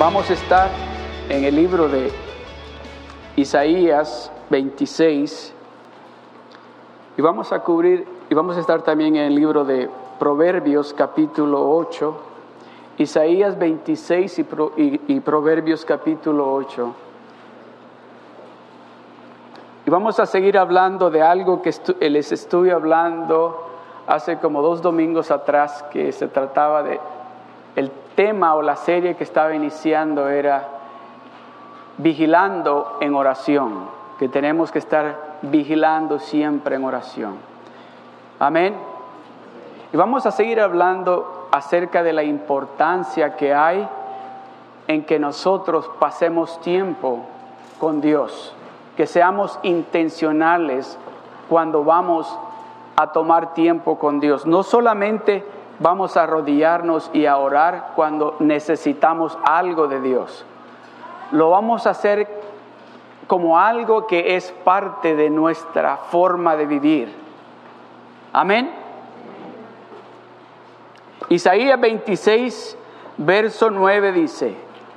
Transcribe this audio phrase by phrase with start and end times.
[0.00, 0.70] Vamos a estar
[1.28, 2.10] en el libro de
[3.36, 5.52] Isaías 26
[7.18, 11.70] y vamos a cubrir y vamos a estar también en el libro de Proverbios capítulo
[11.70, 12.16] 8,
[12.96, 14.38] Isaías 26
[14.78, 16.94] y, Proverbios capítulo 8.
[19.84, 21.74] Y vamos a seguir hablando de algo que
[22.08, 23.66] les estuve hablando
[24.06, 26.98] hace como dos domingos atrás, que se trataba de
[28.20, 30.68] tema o la serie que estaba iniciando era
[31.96, 33.88] vigilando en oración,
[34.18, 37.36] que tenemos que estar vigilando siempre en oración.
[38.38, 38.76] Amén.
[39.90, 43.88] Y vamos a seguir hablando acerca de la importancia que hay
[44.86, 47.20] en que nosotros pasemos tiempo
[47.78, 48.54] con Dios,
[48.98, 50.98] que seamos intencionales
[51.48, 52.38] cuando vamos
[52.96, 55.42] a tomar tiempo con Dios, no solamente
[55.80, 60.44] vamos a arrodillarnos y a orar cuando necesitamos algo de Dios.
[61.32, 62.28] Lo vamos a hacer
[63.26, 67.14] como algo que es parte de nuestra forma de vivir.
[68.32, 68.70] Amén.
[71.28, 72.76] Isaías 26,
[73.18, 74.54] verso 9 dice,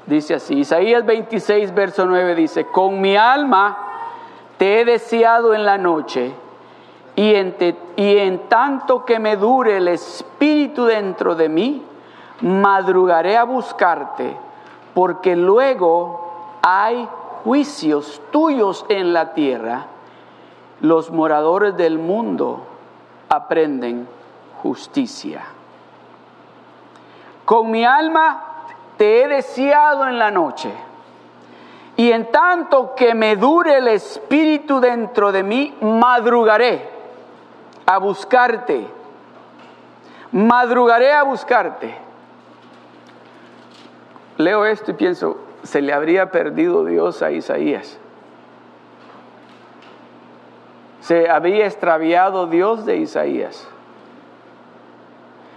[0.08, 3.78] dice así, Isaías 26, verso 9 dice, con mi alma
[4.58, 6.34] te he deseado en la noche
[7.16, 11.86] y en, tanto que me dure el espíritu dentro de mí,
[12.42, 14.36] madrugaré a buscarte,
[14.94, 17.08] porque luego hay
[17.44, 19.86] juicios tuyos en la tierra.
[20.81, 22.66] Los moradores del mundo
[23.30, 24.08] aprenden
[24.64, 25.44] justicia.
[27.45, 28.44] Con mi alma
[28.97, 30.72] te he deseado en la noche,
[31.95, 36.93] y en tanto que me dure el espíritu dentro de mí, madrugaré
[37.85, 38.88] a buscarte.
[40.31, 41.95] Madrugaré a buscarte.
[44.38, 47.99] Leo esto y pienso, se le habría perdido Dios a Isaías.
[51.01, 53.67] Se había extraviado Dios de Isaías.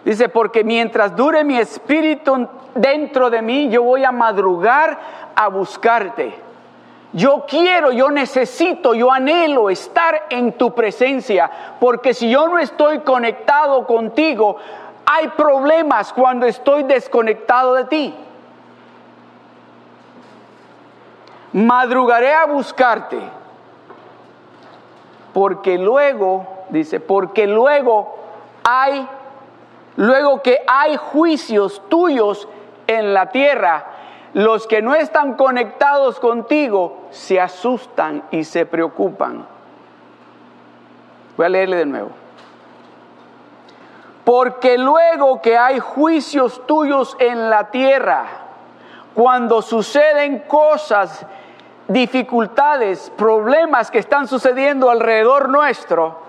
[0.05, 5.01] Dice, porque mientras dure mi espíritu dentro de mí, yo voy a madrugar
[5.35, 6.46] a buscarte.
[7.17, 11.51] Yo quiero, yo necesito, yo anhelo estar en tu presencia,
[11.81, 14.59] porque si yo no estoy conectado contigo,
[15.07, 18.15] hay problemas cuando estoy desconectado de ti.
[21.55, 23.19] Madrugaré a buscarte,
[25.33, 28.15] porque luego, dice, porque luego
[28.63, 29.09] hay,
[29.97, 32.47] luego que hay juicios tuyos
[32.87, 33.87] en la tierra,
[34.37, 39.47] los que no están conectados contigo se asustan y se preocupan.
[41.39, 42.11] Voy a leerle de nuevo.
[44.27, 48.27] Porque luego que hay juicios tuyos en la tierra,
[49.15, 51.25] cuando suceden cosas,
[51.89, 56.21] dificultades, problemas que están sucediendo alrededor nuestro,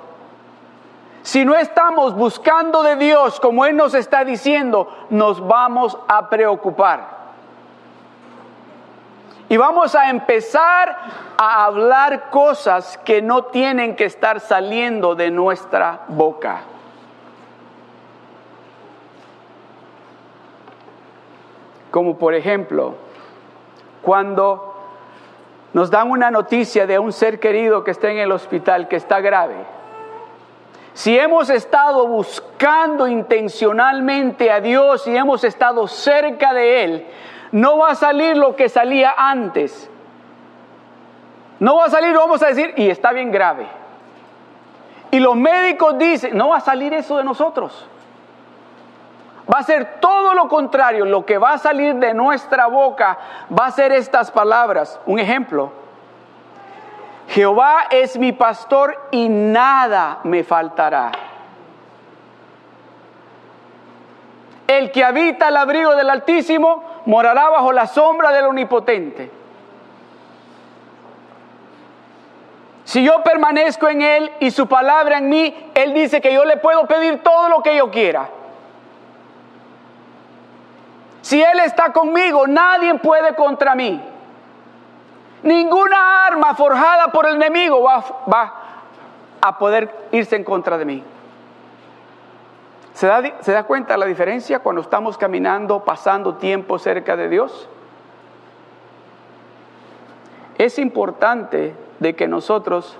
[1.24, 7.16] si no estamos buscando de Dios como Él nos está diciendo, nos vamos a preocupar.
[9.49, 10.97] Y vamos a empezar
[11.37, 16.63] a hablar cosas que no tienen que estar saliendo de nuestra boca.
[21.91, 22.95] Como por ejemplo,
[24.01, 24.75] cuando
[25.73, 29.21] nos dan una noticia de un ser querido que está en el hospital, que está
[29.21, 29.55] grave.
[30.93, 37.07] Si hemos estado buscando intencionalmente a Dios y hemos estado cerca de Él,
[37.57, 39.90] no va a salir lo que salía antes.
[41.59, 43.66] No va a salir, vamos a decir, y está bien grave.
[45.09, 47.88] Y los médicos dicen, no va a salir eso de nosotros.
[49.51, 51.06] Va a ser todo lo contrario.
[51.06, 53.18] Lo que va a salir de nuestra boca
[53.51, 55.00] va a ser estas palabras.
[55.07, 55.71] Un ejemplo.
[57.30, 61.12] Jehová es mi pastor y nada me faltará.
[64.68, 69.31] El que habita el abrigo del Altísimo morará bajo la sombra del Omnipotente.
[72.83, 76.57] Si yo permanezco en Él y su palabra en mí, Él dice que yo le
[76.57, 78.30] puedo pedir todo lo que yo quiera.
[81.21, 84.01] Si Él está conmigo, nadie puede contra mí.
[85.44, 88.53] Ninguna arma forjada por el enemigo va,
[89.42, 91.03] a poder irse en contra de mí.
[92.97, 97.69] ¿Se da, cuenta la diferencia cuando estamos caminando, pasando tiempo cerca de Dios?
[100.57, 102.97] Es importante de que nosotros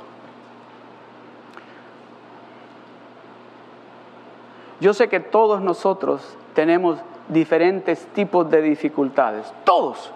[4.80, 10.12] Yo sé que todos nosotros tenemos diferentes tipos de dificultades, todos.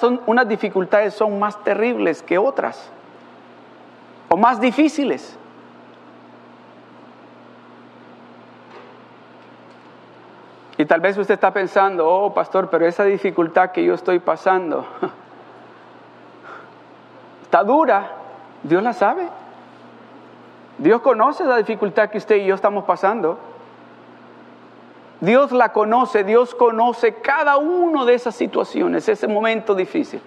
[0.00, 2.90] Son, unas dificultades son más terribles que otras,
[4.28, 5.38] o más difíciles.
[10.76, 14.86] Y tal vez usted está pensando, oh pastor, pero esa dificultad que yo estoy pasando
[17.42, 18.10] está dura,
[18.62, 19.28] Dios la sabe.
[20.78, 23.38] Dios conoce la dificultad que usted y yo estamos pasando.
[25.20, 30.20] Dios la conoce, Dios conoce cada una de esas situaciones, ese momento difícil.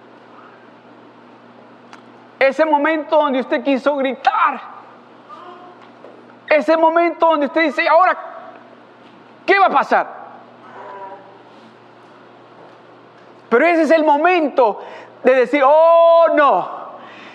[2.38, 4.60] Ese momento donde usted quiso gritar.
[6.48, 8.16] Ese momento donde usted dice, ahora,
[9.44, 10.17] ¿qué va a pasar?
[13.48, 14.80] Pero ese es el momento
[15.24, 16.78] de decir, oh no,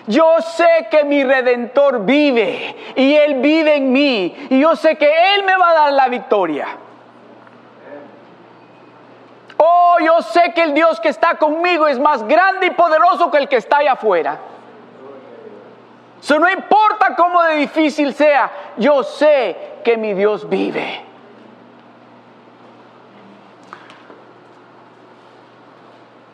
[0.06, 5.34] yo sé que mi redentor vive y Él vive en mí y yo sé que
[5.34, 6.68] Él me va a dar la victoria.
[9.56, 13.38] Oh, yo sé que el Dios que está conmigo es más grande y poderoso que
[13.38, 14.38] el que está allá afuera.
[16.20, 21.13] Eso no importa cómo de difícil sea, yo sé que mi Dios vive.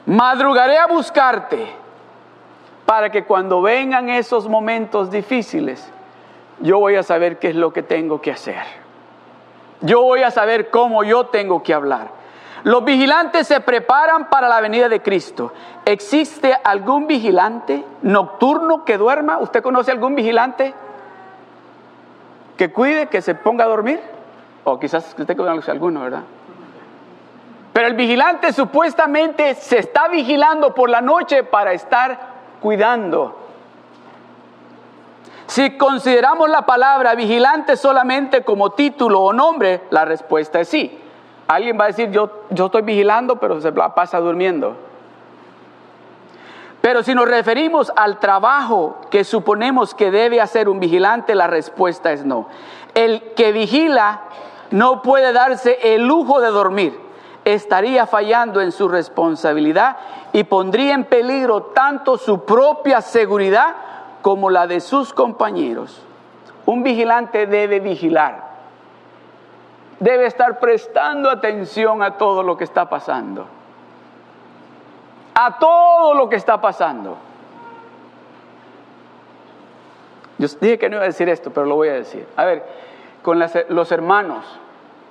[0.06, 1.73] Madrugaré a buscarte
[2.87, 5.88] para que cuando vengan esos momentos difíciles,
[6.61, 8.62] yo voy a saber qué es lo que tengo que hacer.
[9.81, 12.08] Yo voy a saber cómo yo tengo que hablar.
[12.64, 15.52] Los vigilantes se preparan para la venida de Cristo.
[15.85, 19.38] ¿Existe algún vigilante nocturno que duerma?
[19.38, 20.75] ¿Usted conoce algún vigilante
[22.58, 24.00] que cuide, que se ponga a dormir?
[24.64, 26.23] O quizás usted conoce alguno, ¿verdad?
[27.81, 32.19] Pero el vigilante supuestamente se está vigilando por la noche para estar
[32.61, 33.38] cuidando.
[35.47, 41.00] Si consideramos la palabra vigilante solamente como título o nombre, la respuesta es sí.
[41.49, 44.76] Alguien va a decir, yo, yo estoy vigilando, pero se la pasa durmiendo.
[46.83, 52.12] Pero si nos referimos al trabajo que suponemos que debe hacer un vigilante, la respuesta
[52.12, 52.47] es no.
[52.93, 54.21] El que vigila
[54.71, 57.10] no puede darse el lujo de dormir
[57.44, 59.96] estaría fallando en su responsabilidad
[60.32, 63.75] y pondría en peligro tanto su propia seguridad
[64.22, 66.02] como la de sus compañeros.
[66.66, 68.44] Un vigilante debe vigilar,
[69.98, 73.46] debe estar prestando atención a todo lo que está pasando,
[75.34, 77.16] a todo lo que está pasando.
[80.38, 82.26] Yo dije que no iba a decir esto, pero lo voy a decir.
[82.37, 82.64] A ver,
[83.22, 84.44] con los hermanos,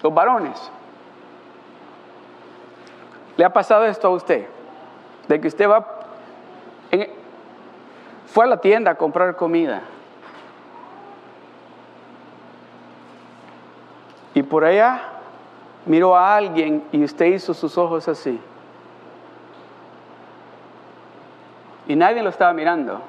[0.01, 0.71] los varones,
[3.39, 4.47] ¿Le ha pasado esto a usted?
[5.29, 5.87] De que usted va,
[8.25, 9.81] fue a la tienda a comprar comida.
[14.33, 14.99] Y por allá
[15.85, 18.41] miró a alguien y usted hizo sus ojos así.
[21.87, 22.99] Y nadie lo estaba mirando.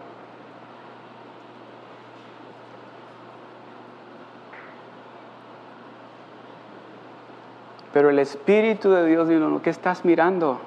[7.93, 10.61] Pero el Espíritu de Dios dijo, ¿qué estás mirando?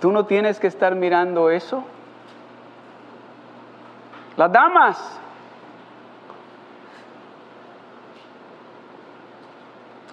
[0.00, 1.84] Tú no tienes que estar mirando eso.
[4.36, 5.20] Las damas.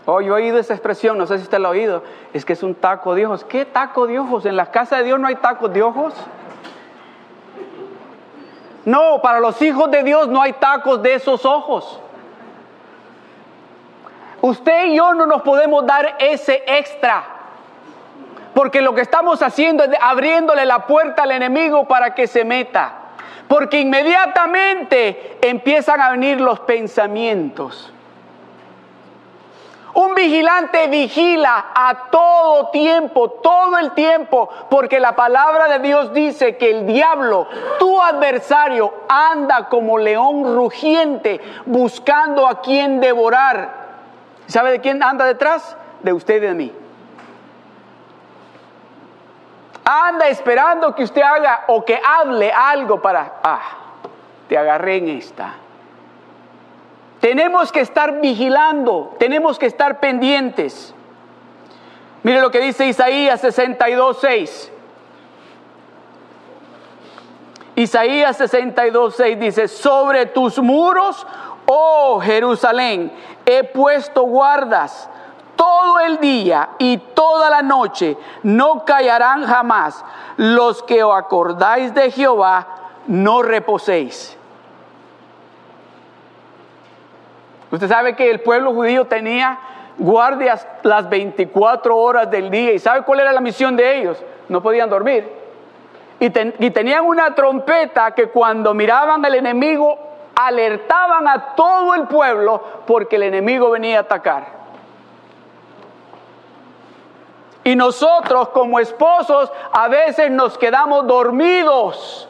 [0.05, 2.01] Oh, yo he oído esa expresión, no sé si usted la ha oído.
[2.33, 3.43] Es que es un taco de ojos.
[3.43, 4.45] ¿Qué taco de ojos?
[4.45, 6.13] ¿En la casa de Dios no hay tacos de ojos?
[8.85, 11.99] No, para los hijos de Dios no hay tacos de esos ojos.
[14.47, 17.21] Usted y yo no nos podemos dar ese extra.
[18.53, 22.93] Porque lo que estamos haciendo es abriéndole la puerta al enemigo para que se meta.
[23.49, 27.91] Porque inmediatamente empiezan a venir los pensamientos.
[29.95, 36.55] Un vigilante vigila a todo tiempo, todo el tiempo, porque la palabra de Dios dice
[36.55, 37.47] que el diablo,
[37.79, 43.86] tu adversario, anda como león rugiente buscando a quien devorar.
[44.47, 45.77] ¿Sabe de quién anda detrás?
[46.01, 46.73] De usted y de mí.
[49.83, 53.61] Anda esperando que usted haga o que hable algo para, ah,
[54.49, 55.53] te agarré en esta.
[57.19, 60.93] Tenemos que estar vigilando, tenemos que estar pendientes.
[62.23, 64.71] Mire lo que dice Isaías 62, 6.
[67.75, 71.25] Isaías 62, 6 dice, sobre tus muros
[71.67, 73.11] oh Jerusalén,
[73.45, 75.09] he puesto guardas
[75.55, 80.03] todo el día y toda la noche, no callarán jamás.
[80.37, 82.67] Los que os acordáis de Jehová,
[83.07, 84.37] no reposéis.
[87.71, 89.59] Usted sabe que el pueblo judío tenía
[89.97, 92.73] guardias las 24 horas del día.
[92.73, 94.23] ¿Y sabe cuál era la misión de ellos?
[94.47, 95.29] No podían dormir.
[96.19, 99.99] Y, tenían una trompeta que cuando miraban al enemigo
[100.39, 104.57] alertaban a todo el pueblo porque el enemigo venía a atacar.
[107.63, 112.29] Y nosotros como esposos a veces nos quedamos dormidos.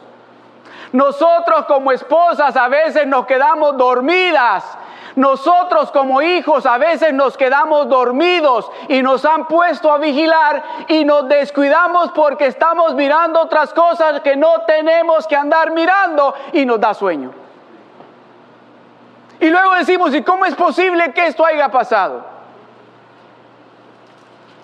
[0.92, 4.78] Nosotros como esposas a veces nos quedamos dormidas
[5.18, 11.04] nosotros como hijos a veces nos quedamos dormidos y nos han puesto a vigilar y
[11.04, 16.80] nos descuidamos porque estamos mirando otras cosas que no tenemos que andar mirando y nos
[16.80, 17.47] da sueño.
[19.40, 22.24] Y luego decimos, ¿y cómo es posible que esto haya pasado?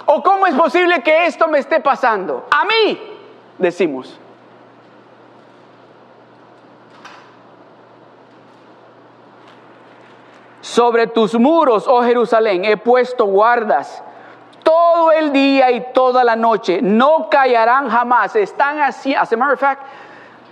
[0.07, 2.47] ¿O cómo es posible que esto me esté pasando?
[2.51, 3.01] A mí,
[3.59, 4.19] decimos.
[10.61, 14.03] Sobre tus muros, oh Jerusalén, he puesto guardas
[14.65, 16.81] todo el día y toda la noche.
[16.83, 18.35] No callarán jamás.
[18.35, 19.83] Están así, as a matter of fact,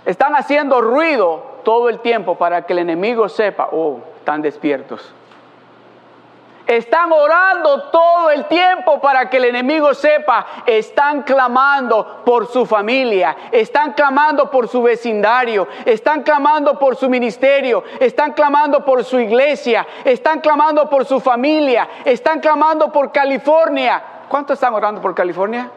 [0.05, 5.13] están haciendo ruido todo el tiempo para que el enemigo sepa, oh, están despiertos.
[6.65, 10.45] Están orando todo el tiempo para que el enemigo sepa.
[10.65, 13.35] Están clamando por su familia.
[13.51, 15.67] Están clamando por su vecindario.
[15.83, 17.83] Están clamando por su ministerio.
[17.99, 19.85] Están clamando por su iglesia.
[20.05, 21.89] Están clamando por su familia.
[22.05, 24.01] Están clamando por California.
[24.29, 25.69] ¿Cuántos están orando por California?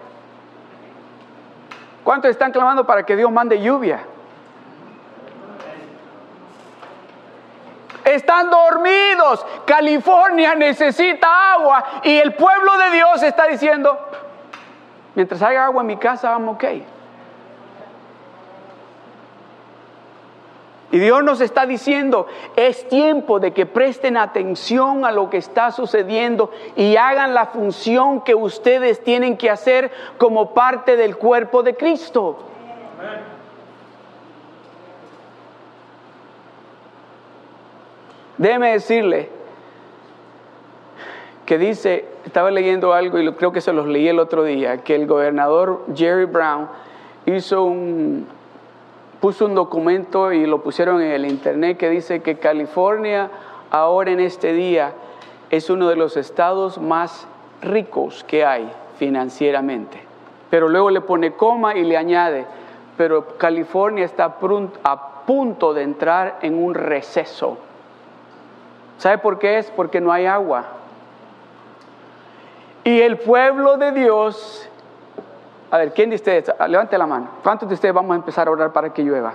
[2.04, 4.04] ¿Cuántos están clamando para que Dios mande lluvia?
[8.06, 9.44] Están dormidos.
[9.66, 13.98] California necesita agua y el pueblo de Dios está diciendo,
[15.14, 16.64] mientras haya agua en mi casa, vamos ok.
[20.92, 25.72] Y Dios nos está diciendo, es tiempo de que presten atención a lo que está
[25.72, 31.74] sucediendo y hagan la función que ustedes tienen que hacer como parte del cuerpo de
[31.74, 32.38] Cristo.
[38.38, 39.30] Déjeme decirle
[41.46, 44.94] que dice, estaba leyendo algo y creo que se los leí el otro día, que
[44.94, 46.68] el gobernador Jerry Brown
[47.24, 48.26] hizo un,
[49.20, 53.30] puso un documento y lo pusieron en el internet que dice que California
[53.70, 54.92] ahora en este día
[55.50, 57.26] es uno de los estados más
[57.62, 60.00] ricos que hay financieramente.
[60.50, 62.44] Pero luego le pone coma y le añade,
[62.96, 64.36] pero California está
[64.84, 67.58] a punto de entrar en un receso
[68.98, 69.70] ¿Sabe por qué es?
[69.70, 70.64] Porque no hay agua.
[72.84, 74.68] Y el pueblo de Dios,
[75.70, 76.52] a ver, ¿quién de ustedes?
[76.68, 77.28] Levante la mano.
[77.42, 79.34] ¿Cuántos de ustedes vamos a empezar a orar para que llueva?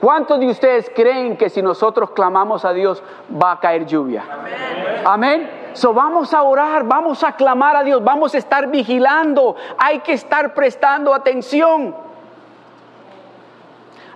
[0.00, 4.24] ¿Cuántos de ustedes creen que si nosotros clamamos a Dios va a caer lluvia?
[4.30, 5.02] Amén.
[5.04, 5.50] Amén.
[5.72, 10.12] So vamos a orar, vamos a clamar a Dios, vamos a estar vigilando, hay que
[10.12, 11.94] estar prestando atención.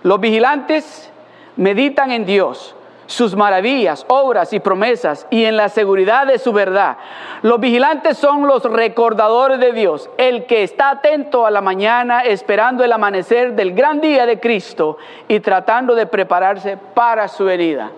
[0.03, 1.11] Los vigilantes
[1.55, 2.75] meditan en Dios
[3.07, 6.97] sus maravillas, obras y promesas y en la seguridad de su verdad.
[7.41, 12.83] Los vigilantes son los recordadores de Dios, el que está atento a la mañana esperando
[12.83, 14.97] el amanecer del gran día de Cristo
[15.27, 17.91] y tratando de prepararse para su venida.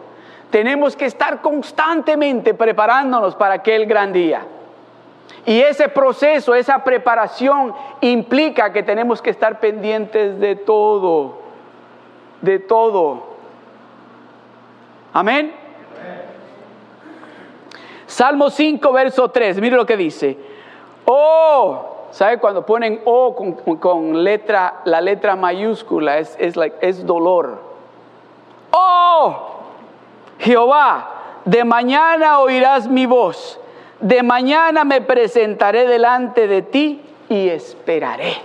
[0.49, 4.45] Tenemos que estar constantemente preparándonos para aquel gran día.
[5.45, 11.37] Y ese proceso, esa preparación implica que tenemos que estar pendientes de todo,
[12.41, 13.26] de todo.
[15.17, 15.51] Amén.
[18.05, 20.37] Salmo 5, verso 3, mire lo que dice.
[21.05, 23.35] Oh, ¿sabe cuando ponen O
[23.79, 26.19] con, letra, la letra mayúscula?
[26.19, 27.59] Es, es, es dolor.
[28.69, 29.61] Oh,
[30.37, 31.09] Jehová,
[31.45, 33.59] de mañana oirás mi voz.
[33.99, 38.35] De mañana me presentaré delante de ti y esperaré.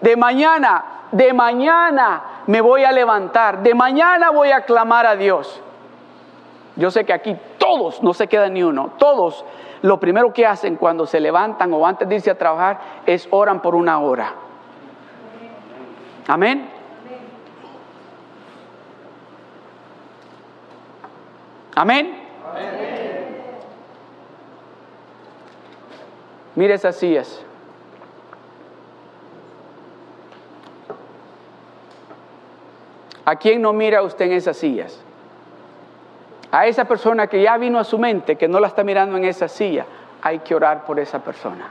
[0.00, 5.60] De mañana, de mañana me voy a levantar, de mañana voy a clamar a Dios.
[6.74, 9.44] Yo sé que aquí todos, no se queda ni uno, todos
[9.82, 13.62] lo primero que hacen cuando se levantan o antes de irse a trabajar es oran
[13.62, 14.34] por una hora.
[16.26, 16.68] Amén.
[21.76, 22.22] Amén.
[26.56, 27.44] Mire esas sillas.
[33.24, 35.02] ¿A quién no mira usted en esas sillas?
[36.50, 39.24] A esa persona que ya vino a su mente, que no la está mirando en
[39.24, 39.86] esa silla,
[40.22, 41.68] hay que orar por esa persona.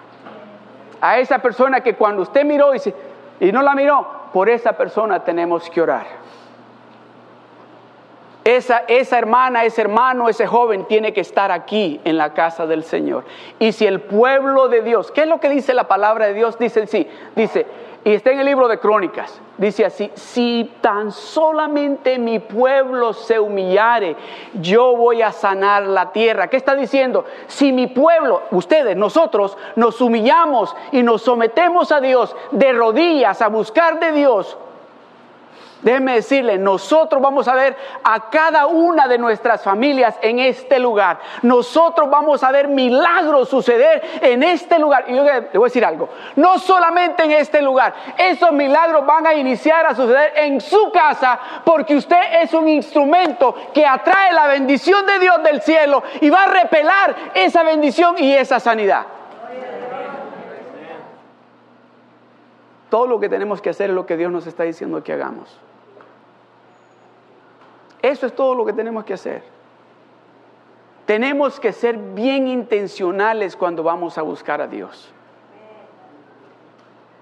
[1.00, 2.72] A esa persona que cuando usted miró
[3.40, 6.06] y, no la miró, por esa persona tenemos que orar.
[8.44, 12.84] esa, esa hermana, ese hermano, ese joven tiene que estar aquí en la casa del
[12.84, 13.24] Señor.
[13.60, 16.58] Y si el pueblo de Dios, ¿qué es lo que dice la palabra de Dios?
[16.58, 17.66] Dice sí, dice,
[18.06, 23.40] y está en el libro de Crónicas, dice así, si tan solamente mi pueblo se
[23.40, 24.18] humillare,
[24.56, 26.48] yo voy a sanar la tierra.
[26.48, 27.24] ¿Qué está diciendo?
[27.48, 33.48] Si mi pueblo, ustedes, nosotros, nos humillamos y nos sometemos a Dios de rodillas a
[33.48, 34.58] buscar de Dios,
[35.84, 41.20] Déjenme decirle, nosotros vamos a ver a cada una de nuestras familias en este lugar.
[41.42, 45.04] Nosotros vamos a ver milagros suceder en este lugar.
[45.10, 49.28] Y yo le voy a decir algo, no solamente en este lugar, esos milagros van
[49.28, 54.48] a iniciar a suceder en su casa porque usted es un instrumento que atrae la
[54.48, 59.06] bendición de Dios del cielo y va a repelar esa bendición y esa sanidad.
[62.90, 65.60] Todo lo que tenemos que hacer es lo que Dios nos está diciendo que hagamos.
[68.04, 69.42] Eso es todo lo que tenemos que hacer.
[71.06, 75.12] Tenemos que ser bien intencionales cuando vamos a buscar a Dios.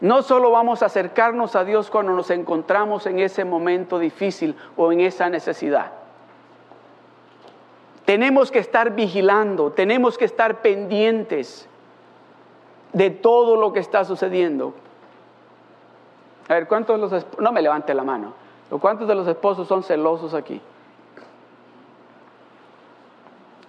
[0.01, 4.91] No solo vamos a acercarnos a Dios cuando nos encontramos en ese momento difícil o
[4.91, 5.91] en esa necesidad.
[8.05, 11.69] Tenemos que estar vigilando, tenemos que estar pendientes
[12.91, 14.73] de todo lo que está sucediendo.
[16.50, 18.33] A ver, ¿cuántos de los no me levante la mano?
[18.79, 20.59] ¿Cuántos de los esposos son celosos aquí?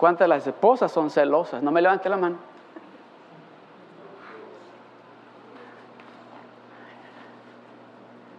[0.03, 1.63] ¿Cuántas las esposas son celosas?
[1.63, 2.37] No me levante la mano.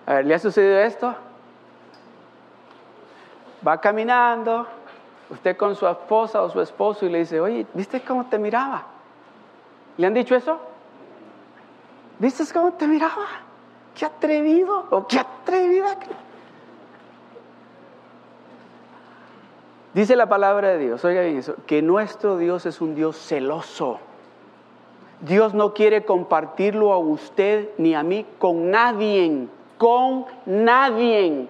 [0.05, 1.15] A ver, ¿le ha sucedido esto?
[3.65, 4.67] Va caminando,
[5.29, 8.83] usted con su esposa o su esposo y le dice, oye, ¿viste cómo te miraba?
[9.95, 10.59] ¿Le han dicho eso?
[12.19, 13.25] ¿Viste cómo te miraba?
[13.95, 15.97] Qué atrevido o qué atrevida.
[19.93, 23.99] Dice la palabra de Dios, oiga bien eso, que nuestro Dios es un Dios celoso.
[25.21, 31.47] Dios no quiere compartirlo a usted ni a mí con nadie, con nadie.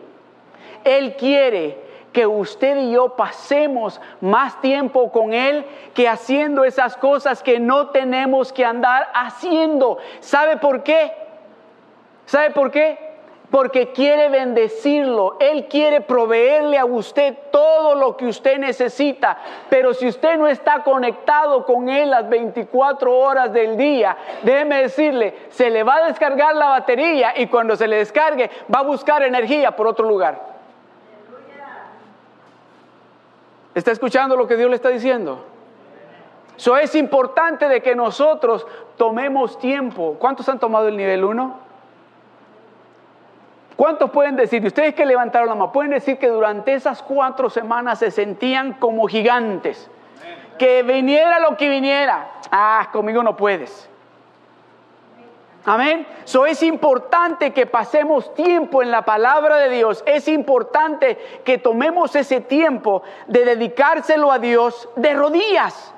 [0.84, 7.42] Él quiere que usted y yo pasemos más tiempo con Él que haciendo esas cosas
[7.42, 9.98] que no tenemos que andar haciendo.
[10.20, 11.14] ¿Sabe por qué?
[12.26, 13.13] ¿Sabe por qué?
[13.54, 15.38] Porque quiere bendecirlo.
[15.40, 19.38] Él quiere proveerle a usted todo lo que usted necesita.
[19.70, 25.36] Pero si usted no está conectado con Él las 24 horas del día, déjeme decirle,
[25.50, 29.22] se le va a descargar la batería y cuando se le descargue va a buscar
[29.22, 30.42] energía por otro lugar.
[33.76, 35.46] ¿Está escuchando lo que Dios le está diciendo?
[36.58, 38.66] Eso es importante de que nosotros
[38.98, 40.16] tomemos tiempo.
[40.18, 41.73] ¿Cuántos han tomado el nivel 1?
[43.76, 48.00] ¿Cuántos pueden decir, ustedes que levantaron la mano, pueden decir que durante esas cuatro semanas
[48.00, 49.90] se sentían como gigantes?
[50.58, 52.30] Que viniera lo que viniera.
[52.52, 53.90] Ah, conmigo no puedes.
[55.66, 56.06] Amén.
[56.26, 60.04] So es importante que pasemos tiempo en la palabra de Dios.
[60.06, 65.94] Es importante que tomemos ese tiempo de dedicárselo a Dios de rodillas.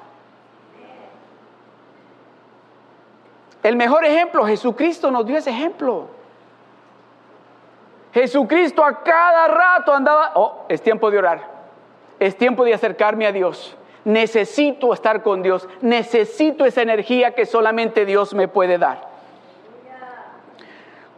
[3.64, 6.10] El mejor ejemplo, Jesucristo nos dio ese ejemplo.
[8.16, 11.42] Jesucristo a cada rato andaba, oh, es tiempo de orar,
[12.18, 13.76] es tiempo de acercarme a Dios.
[14.06, 19.10] Necesito estar con Dios, necesito esa energía que solamente Dios me puede dar.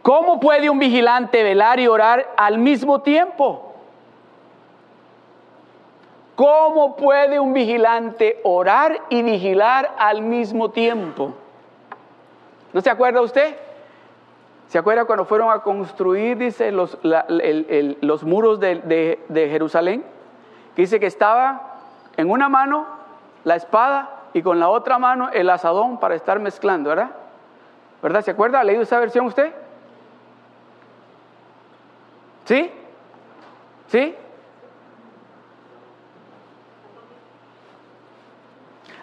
[0.02, 3.74] ¿Cómo puede un vigilante velar y orar al mismo tiempo?
[6.34, 11.32] ¿Cómo puede un vigilante orar y vigilar al mismo tiempo?
[12.72, 13.67] ¿No se acuerda usted?
[14.68, 20.04] ¿Se acuerda cuando fueron a construir, dice, los, los muros de, de, Jerusalén?
[20.76, 21.78] dice que estaba
[22.16, 22.86] en una mano
[23.44, 27.10] la espada y con la otra mano el asadón para estar mezclando, ¿verdad?
[28.02, 28.22] ¿Verdad?
[28.22, 28.60] ¿Se acuerda?
[28.60, 29.52] ¿Ha leído esa versión usted?
[32.44, 32.70] ¿Sí?
[33.88, 34.14] ¿Sí?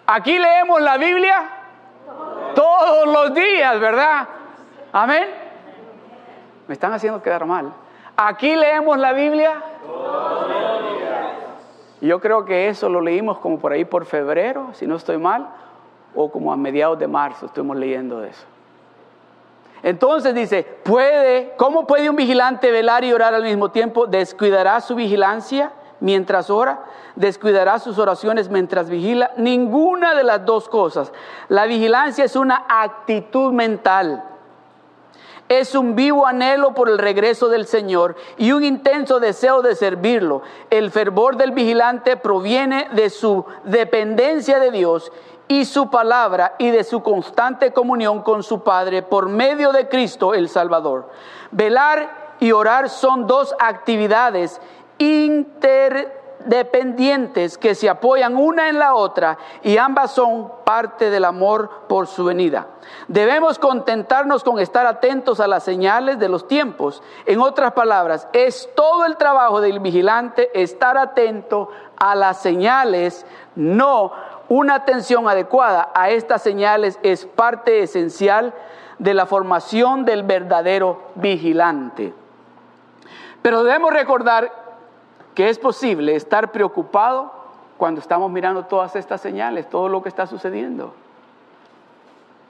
[0.06, 1.50] Aquí leemos la Biblia
[2.54, 4.28] todos los días, ¿verdad?
[4.92, 5.45] Amén.
[6.68, 7.72] Me están haciendo quedar mal.
[8.16, 9.62] Aquí leemos la Biblia.
[12.00, 15.48] Yo creo que eso lo leímos como por ahí por febrero, si no estoy mal,
[16.14, 18.44] o como a mediados de marzo estuvimos leyendo eso.
[19.82, 24.06] Entonces dice, puede, ¿cómo puede un vigilante velar y orar al mismo tiempo?
[24.06, 26.84] ¿Descuidará su vigilancia mientras ora?
[27.14, 29.32] ¿Descuidará sus oraciones mientras vigila?
[29.36, 31.12] Ninguna de las dos cosas.
[31.48, 34.24] La vigilancia es una actitud mental
[35.48, 40.42] Es un vivo anhelo por el regreso del Señor y un intenso deseo de servirlo.
[40.70, 45.12] El fervor del vigilante proviene de su dependencia de Dios
[45.48, 50.34] y su palabra y de su constante comunión con su Padre por medio de Cristo
[50.34, 51.08] el Salvador.
[51.52, 54.60] Velar y orar son dos actividades
[56.46, 62.06] interdependientes que se apoyan una en la otra y ambas son parte del amor por
[62.06, 62.68] su venida.
[63.08, 67.02] Debemos contentarnos con estar atentos a las señales de los tiempos.
[67.26, 74.12] En otras palabras, es todo el trabajo del vigilante estar atento a las señales, no
[74.48, 78.54] una atención adecuada a estas señales es parte esencial
[78.98, 82.14] de la formación del verdadero vigilante.
[83.42, 84.65] Pero debemos recordar
[85.36, 87.30] que es posible estar preocupado
[87.76, 90.92] cuando estamos mirando todas estas señales, todo lo que está sucediendo.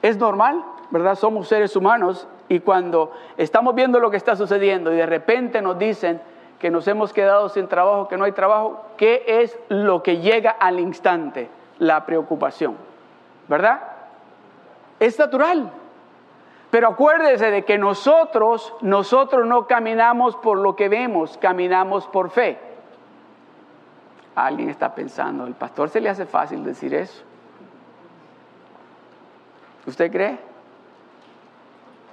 [0.01, 1.13] Es normal, ¿verdad?
[1.13, 5.77] Somos seres humanos y cuando estamos viendo lo que está sucediendo y de repente nos
[5.77, 6.19] dicen
[6.57, 10.49] que nos hemos quedado sin trabajo, que no hay trabajo, ¿qué es lo que llega
[10.49, 11.51] al instante?
[11.79, 12.75] la preocupación,
[13.47, 13.81] ¿verdad?
[14.99, 15.71] Es natural.
[16.69, 22.59] Pero acuérdese de que nosotros, nosotros no caminamos por lo que vemos, caminamos por fe.
[24.37, 27.23] Alguien está pensando, el pastor se le hace fácil decir eso.
[29.87, 30.37] ¿Usted cree?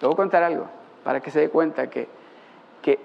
[0.01, 0.67] Te voy a contar algo
[1.05, 2.09] para que se dé cuenta que,
[2.81, 2.99] que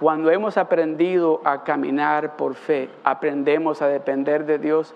[0.00, 4.92] cuando hemos aprendido a caminar por fe, aprendemos a depender de Dios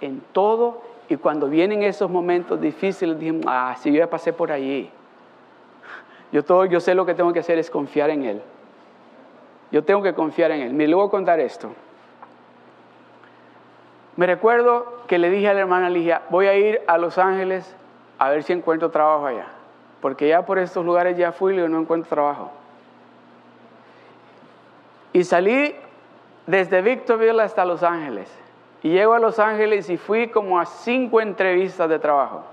[0.00, 4.52] en todo y cuando vienen esos momentos difíciles, dijimos, ah, si yo ya pasé por
[4.52, 4.88] allí,
[6.30, 8.42] yo, todo, yo sé lo que tengo que hacer es confiar en Él.
[9.72, 10.74] Yo tengo que confiar en Él.
[10.74, 11.72] Me luego contar esto.
[14.16, 17.76] Me recuerdo que le dije a la hermana Ligia, voy a ir a Los Ángeles
[18.18, 19.46] a ver si encuentro trabajo allá.
[20.00, 22.50] Porque ya por estos lugares ya fui y no encuentro trabajo.
[25.12, 25.74] Y salí
[26.46, 28.30] desde Victorville hasta Los Ángeles.
[28.82, 32.44] Y llego a Los Ángeles y fui como a cinco entrevistas de trabajo.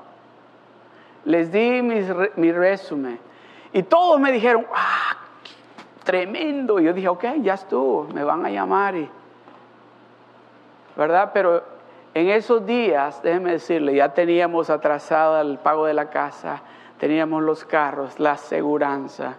[1.26, 3.19] Les di mi resumen.
[3.71, 5.17] Y todos me dijeron, ¡ah!
[6.04, 6.80] Tremendo.
[6.80, 8.95] Y yo dije, ok, ya estuvo, me van a llamar.
[10.95, 11.32] ¿Verdad?
[11.34, 11.63] Pero
[12.13, 16.62] en esos días, déjenme decirle, ya teníamos atrasado el pago de la casa,
[16.99, 19.36] teníamos los carros, la aseguranza.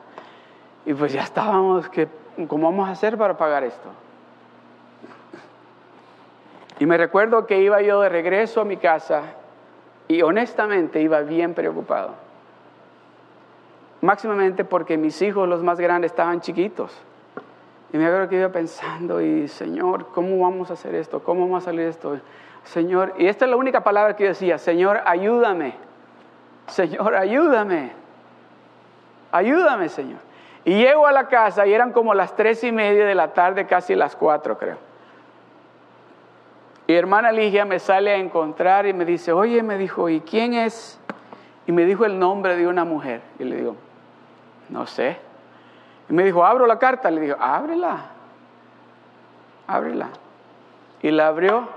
[0.85, 2.09] Y pues ya estábamos, que,
[2.49, 3.89] ¿cómo vamos a hacer para pagar esto?
[6.81, 9.23] Y me recuerdo que iba yo de regreso a mi casa
[10.09, 12.15] y honestamente iba bien preocupado.
[14.01, 16.93] Máximamente porque mis hijos, los más grandes, estaban chiquitos.
[17.95, 21.23] Y me acuerdo que iba pensando, y Señor, ¿cómo vamos a hacer esto?
[21.23, 22.19] ¿Cómo vamos a salir esto?
[22.65, 25.77] Señor, y esta es la única palabra que yo decía, Señor, ayúdame.
[26.67, 27.93] Señor, ayúdame.
[29.31, 30.19] Ayúdame, Señor.
[30.65, 33.65] Y llego a la casa y eran como las tres y media de la tarde,
[33.65, 34.79] casi las cuatro, creo.
[36.89, 40.55] Y hermana Ligia me sale a encontrar y me dice, oye, me dijo, ¿y quién
[40.55, 40.99] es?
[41.65, 43.21] Y me dijo el nombre de una mujer.
[43.39, 43.77] Y le digo,
[44.69, 45.17] no sé.
[46.09, 47.11] Y me dijo, abro la carta.
[47.11, 48.07] Le digo, ábrela,
[49.67, 50.09] ábrela.
[51.03, 51.69] Y la abrió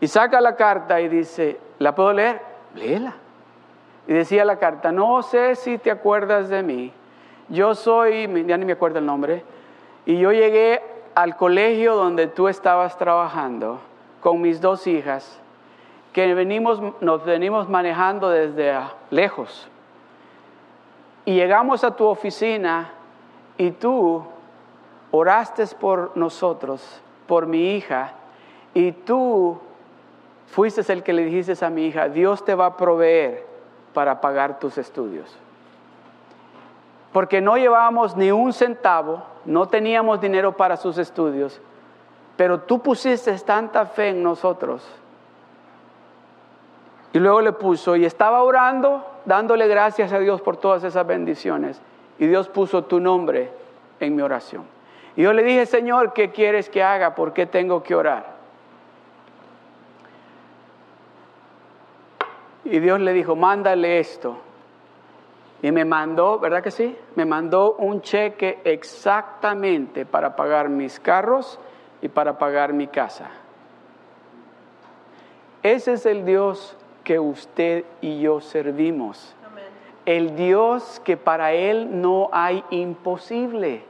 [0.00, 2.40] y saca la carta y dice, ¿la puedo leer?
[2.74, 3.14] Léela.
[4.06, 6.92] Y decía la carta, no sé si te acuerdas de mí.
[7.48, 9.44] Yo soy, ya ni me acuerdo el nombre,
[10.06, 10.82] y yo llegué
[11.14, 13.80] al colegio donde tú estabas trabajando
[14.20, 15.40] con mis dos hijas,
[16.12, 18.78] que venimos, nos venimos manejando desde
[19.10, 19.68] lejos.
[21.24, 22.92] Y llegamos a tu oficina
[23.58, 24.24] y tú
[25.10, 28.12] oraste por nosotros, por mi hija,
[28.72, 29.58] y tú
[30.46, 33.46] fuiste el que le dijiste a mi hija, Dios te va a proveer
[33.92, 35.36] para pagar tus estudios.
[37.12, 41.60] Porque no llevábamos ni un centavo, no teníamos dinero para sus estudios,
[42.36, 44.86] pero tú pusiste tanta fe en nosotros.
[47.12, 51.80] Y luego le puso, y estaba orando, dándole gracias a Dios por todas esas bendiciones.
[52.18, 53.50] Y Dios puso tu nombre
[54.00, 54.64] en mi oración.
[55.16, 57.14] Y yo le dije, Señor, ¿qué quieres que haga?
[57.14, 58.38] ¿Por qué tengo que orar?
[62.64, 64.38] Y Dios le dijo, mándale esto.
[65.62, 66.96] Y me mandó, ¿verdad que sí?
[67.16, 71.58] Me mandó un cheque exactamente para pagar mis carros
[72.00, 73.30] y para pagar mi casa.
[75.62, 79.34] Ese es el Dios que usted y yo servimos.
[80.08, 83.82] El Dios que para Él no hay imposible.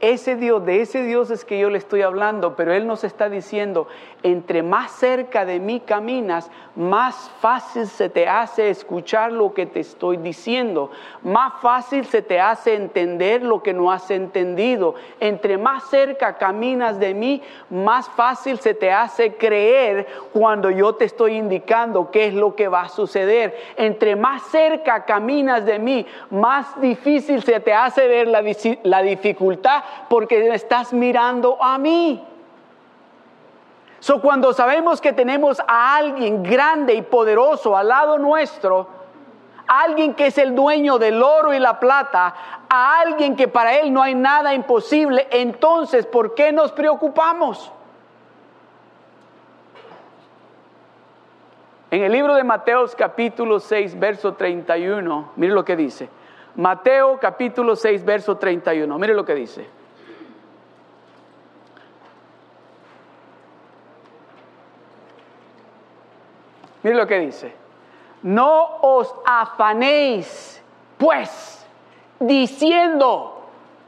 [0.00, 3.28] Ese Dios, de ese Dios es que yo le estoy hablando, pero Él nos está
[3.28, 3.86] diciendo,
[4.22, 9.80] entre más cerca de mí caminas, más fácil se te hace escuchar lo que te
[9.80, 10.90] estoy diciendo,
[11.22, 14.94] más fácil se te hace entender lo que no has entendido.
[15.20, 21.04] Entre más cerca caminas de mí, más fácil se te hace creer cuando yo te
[21.04, 23.54] estoy indicando qué es lo que va a suceder.
[23.76, 28.42] Entre más cerca caminas de mí, más difícil se te hace ver la,
[28.84, 32.24] la dificultad porque estás mirando a mí.
[34.00, 38.88] So, cuando sabemos que tenemos a alguien grande y poderoso al lado nuestro,
[39.66, 42.34] alguien que es el dueño del oro y la plata,
[42.68, 47.70] a alguien que para él no hay nada imposible, entonces, ¿por qué nos preocupamos?
[51.90, 56.08] En el libro de Mateo capítulo 6, verso 31, mire lo que dice.
[56.56, 59.79] Mateo capítulo 6, verso 31, mire lo que dice.
[66.82, 67.54] Mire lo que dice.
[68.22, 70.62] No os afanéis,
[70.98, 71.66] pues,
[72.18, 73.40] diciendo,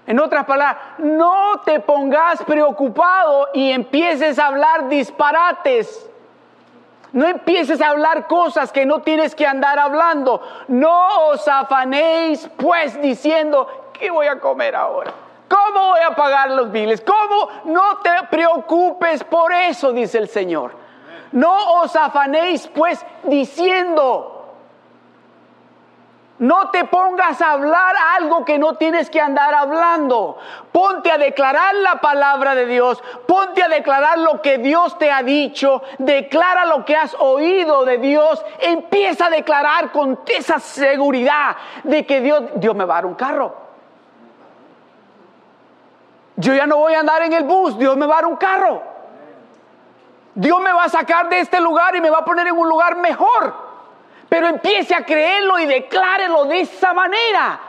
[0.06, 6.08] en otras palabras, no te pongas preocupado y empieces a hablar disparates.
[7.12, 10.40] No empieces a hablar cosas que no tienes que andar hablando.
[10.68, 15.12] No os afanéis, pues, diciendo, ¿qué voy a comer ahora?
[15.46, 17.02] ¿Cómo voy a pagar los biles?
[17.02, 17.48] ¿Cómo?
[17.64, 20.81] No te preocupes por eso, dice el Señor.
[21.32, 24.32] No os afanéis pues diciendo,
[26.42, 30.38] no te pongas a hablar algo que no tienes que andar hablando.
[30.72, 33.00] Ponte a declarar la palabra de Dios.
[33.28, 35.82] Ponte a declarar lo que Dios te ha dicho.
[35.98, 38.44] Declara lo que has oído de Dios.
[38.58, 43.14] Empieza a declarar con esa seguridad de que Dios, Dios me va a dar un
[43.14, 43.54] carro.
[46.34, 47.78] Yo ya no voy a andar en el bus.
[47.78, 48.91] Dios me va a dar un carro.
[50.34, 52.68] Dios me va a sacar de este lugar y me va a poner en un
[52.68, 53.54] lugar mejor.
[54.28, 57.60] Pero empiece a creerlo y declárelo de esa manera.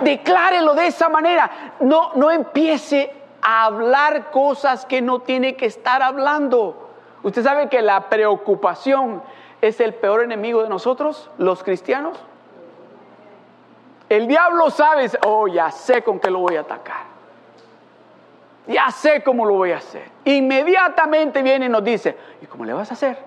[0.00, 1.50] Declárelo de esa manera.
[1.80, 6.90] No, no empiece a hablar cosas que no tiene que estar hablando.
[7.22, 9.22] Usted sabe que la preocupación
[9.62, 12.18] es el peor enemigo de nosotros, los cristianos.
[14.10, 17.09] El diablo sabe, oh, ya sé con qué lo voy a atacar
[18.66, 20.04] ya sé cómo lo voy a hacer.
[20.24, 23.18] Inmediatamente viene y nos dice, ¿y cómo le vas a hacer?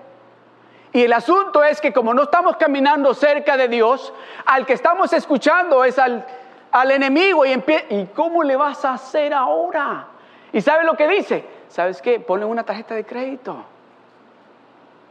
[0.92, 4.12] Y el asunto es que como no estamos caminando cerca de Dios,
[4.46, 6.24] al que estamos escuchando es al,
[6.70, 7.52] al enemigo y,
[7.90, 10.06] ¿y cómo le vas a hacer ahora?
[10.52, 11.44] ¿Y sabe lo que dice?
[11.68, 12.20] ¿Sabes qué?
[12.20, 13.64] Ponle una tarjeta de crédito.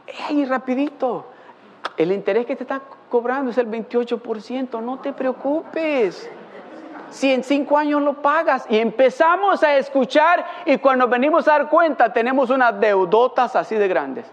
[0.06, 1.26] ¡Ey, rapidito!
[1.98, 6.30] El interés que te está cobrando es el 28%, no te preocupes
[7.14, 8.66] si en cinco años lo pagas?
[8.68, 13.88] Y empezamos a escuchar y cuando venimos a dar cuenta tenemos unas deudotas así de
[13.88, 14.26] grandes.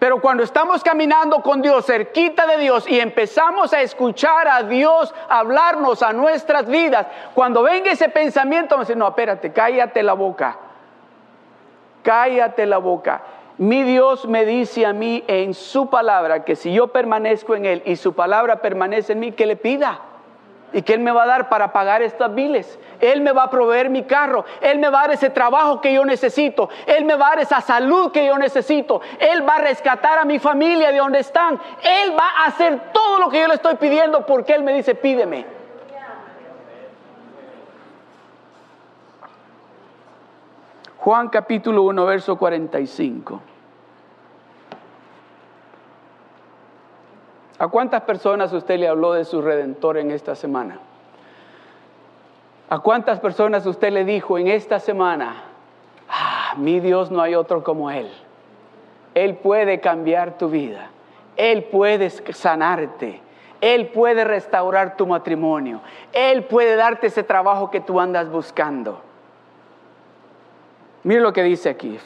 [0.00, 5.14] Pero cuando estamos caminando con Dios, cerquita de Dios, y empezamos a escuchar a Dios
[5.28, 10.14] hablarnos a nuestras vidas, cuando venga ese pensamiento, vamos a decir, no, espérate, cállate la
[10.14, 10.56] boca.
[12.02, 13.20] Cállate la boca.
[13.58, 17.82] Mi Dios me dice a mí en su palabra que si yo permanezco en Él
[17.84, 20.00] y su palabra permanece en mí, que le pida.
[20.72, 22.78] ¿Y qué Él me va a dar para pagar estas biles?
[23.00, 24.44] Él me va a proveer mi carro.
[24.60, 26.68] Él me va a dar ese trabajo que yo necesito.
[26.86, 29.00] Él me va a dar esa salud que yo necesito.
[29.18, 31.60] Él va a rescatar a mi familia de donde están.
[31.82, 34.94] Él va a hacer todo lo que yo le estoy pidiendo porque Él me dice,
[34.94, 35.44] pídeme.
[40.98, 43.40] Juan capítulo 1, verso 45.
[47.60, 50.78] ¿A cuántas personas usted le habló de su redentor en esta semana?
[52.70, 55.42] ¿A cuántas personas usted le dijo en esta semana,
[56.08, 58.10] ah, mi Dios no hay otro como Él?
[59.14, 60.88] Él puede cambiar tu vida,
[61.36, 63.20] Él puede sanarte,
[63.60, 65.82] Él puede restaurar tu matrimonio,
[66.14, 69.02] Él puede darte ese trabajo que tú andas buscando.
[71.02, 71.98] Mire lo que dice aquí.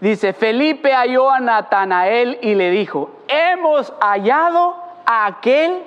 [0.00, 5.84] Dice, Felipe halló a Natanael y le dijo, hemos hallado aquel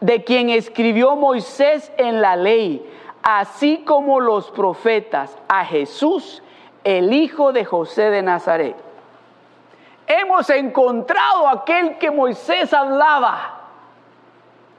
[0.00, 2.84] de quien escribió Moisés en la ley,
[3.22, 6.42] así como los profetas, a Jesús,
[6.84, 8.76] el hijo de José de Nazaret.
[10.06, 13.60] Hemos encontrado aquel que Moisés hablaba.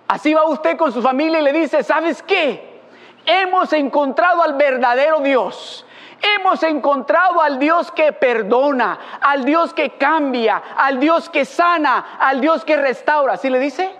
[0.07, 2.81] Así va usted con su familia y le dice, ¿sabes qué?
[3.25, 5.85] Hemos encontrado al verdadero Dios.
[6.25, 12.39] Hemos encontrado al Dios que perdona, al Dios que cambia, al Dios que sana, al
[12.39, 13.35] Dios que restaura.
[13.35, 13.93] ¿Sí le dice?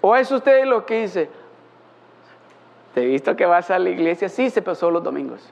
[0.00, 1.30] ¿O es usted lo que dice?
[2.94, 5.48] Te he visto que vas a la iglesia, sí, se pasó los domingos.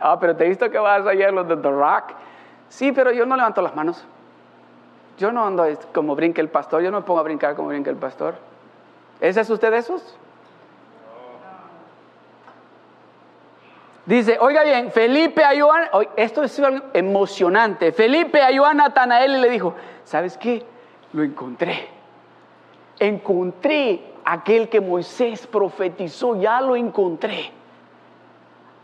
[0.00, 2.14] Ah, pero te he visto que vas allá a los de The Rock.
[2.70, 4.02] Sí, pero yo no levanto las manos.
[5.18, 7.90] Yo no ando como brinca el pastor, yo no me pongo a brincar como brinca
[7.90, 8.34] el pastor.
[9.20, 10.16] ¿Ese es usted de esos?
[14.06, 16.60] Dice, oiga bien, Felipe ayudó a, esto es
[16.92, 17.92] emocionante.
[17.92, 20.62] Felipe ayudó a Natanael y le dijo, ¿sabes qué?
[21.12, 21.88] Lo encontré.
[22.98, 27.50] Encontré aquel que Moisés profetizó, ya lo encontré.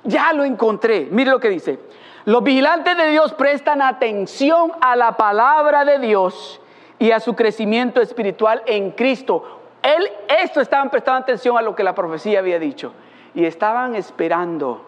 [0.05, 1.09] Ya lo encontré.
[1.11, 1.79] Mire lo que dice.
[2.25, 6.61] Los vigilantes de Dios prestan atención a la palabra de Dios
[6.99, 9.61] y a su crecimiento espiritual en Cristo.
[9.83, 10.09] Él,
[10.43, 12.93] esto estaban prestando atención a lo que la profecía había dicho.
[13.35, 14.87] Y estaban esperando,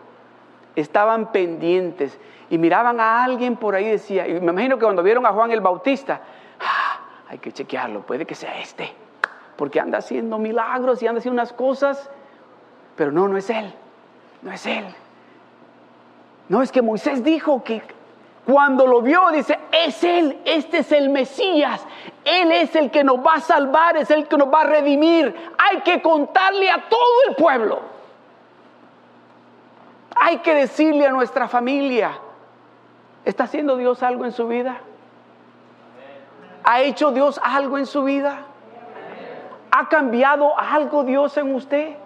[0.77, 2.19] estaban pendientes
[2.51, 5.51] y miraban a alguien por ahí, decía, y me imagino que cuando vieron a Juan
[5.51, 6.21] el Bautista,
[6.61, 8.93] ah, hay que chequearlo, puede que sea este,
[9.57, 12.11] porque anda haciendo milagros y anda haciendo unas cosas,
[12.97, 13.73] pero no, no es él,
[14.43, 14.85] no es él.
[16.49, 17.83] No, es que Moisés dijo que
[18.45, 21.87] cuando lo vio, dice, es Él, este es el Mesías,
[22.25, 25.35] Él es el que nos va a salvar, es el que nos va a redimir.
[25.57, 27.81] Hay que contarle a todo el pueblo.
[30.25, 32.13] Hay que decirle a nuestra familia,
[33.25, 34.79] ¿está haciendo Dios algo en su vida?
[36.63, 38.39] ¿Ha hecho Dios algo en su vida?
[39.73, 41.97] ¿Ha cambiado algo Dios en usted?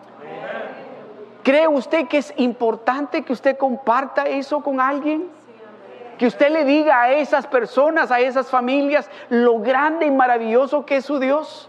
[1.42, 5.28] ¿Cree usted que es importante que usted comparta eso con alguien?
[6.16, 10.96] Que usted le diga a esas personas, a esas familias, lo grande y maravilloso que
[10.96, 11.68] es su Dios.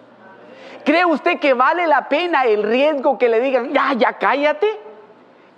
[0.85, 4.86] ¿Cree usted que vale la pena el riesgo que le digan, ya, ya cállate?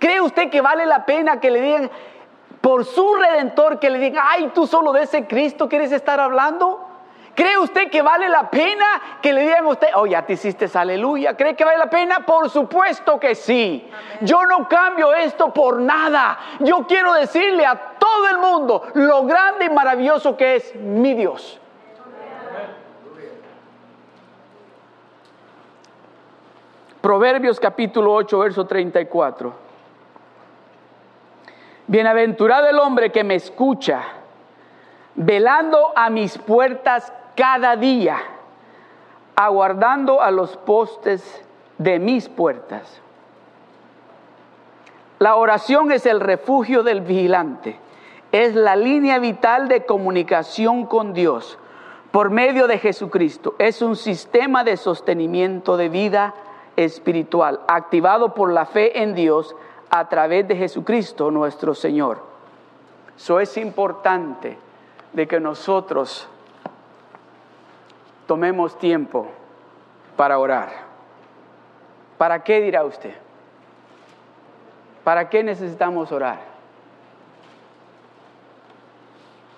[0.00, 1.90] ¿Cree usted que vale la pena que le digan,
[2.62, 6.86] por su redentor, que le digan, ay, tú solo de ese Cristo quieres estar hablando?
[7.34, 8.84] ¿Cree usted que vale la pena
[9.22, 11.36] que le digan a usted, oh, ya te hiciste aleluya?
[11.36, 12.20] ¿Cree que vale la pena?
[12.26, 13.88] Por supuesto que sí.
[14.22, 16.38] Yo no cambio esto por nada.
[16.60, 21.60] Yo quiero decirle a todo el mundo lo grande y maravilloso que es mi Dios.
[27.02, 29.69] Proverbios capítulo 8, verso 34.
[31.90, 34.00] Bienaventurado el hombre que me escucha,
[35.16, 38.16] velando a mis puertas cada día,
[39.34, 41.44] aguardando a los postes
[41.78, 43.02] de mis puertas.
[45.18, 47.76] La oración es el refugio del vigilante,
[48.30, 51.58] es la línea vital de comunicación con Dios
[52.12, 53.56] por medio de Jesucristo.
[53.58, 56.34] Es un sistema de sostenimiento de vida
[56.76, 59.56] espiritual activado por la fe en Dios
[59.90, 62.22] a través de Jesucristo nuestro Señor.
[63.16, 64.56] Eso es importante
[65.12, 66.28] de que nosotros
[68.26, 69.26] tomemos tiempo
[70.16, 70.70] para orar.
[72.16, 73.14] ¿Para qué dirá usted?
[75.02, 76.38] ¿Para qué necesitamos orar?